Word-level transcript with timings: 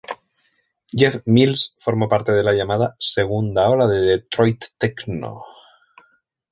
Jeff 0.91 1.21
Mills 1.27 1.75
formó 1.77 2.09
parte 2.09 2.31
de 2.31 2.41
la 2.41 2.53
llamada 2.53 2.95
"segunda 2.97 3.69
ola" 3.69 3.85
de 3.85 4.01
detroit 4.01 4.63
techno. 4.79 5.43